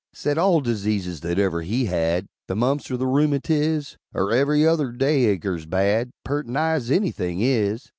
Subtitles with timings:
[0.15, 4.91] Said all diseases that ever he had The mumps, er the rheumatiz Er ever' other
[4.91, 7.87] day aigger's bad Purt' nigh as anything is!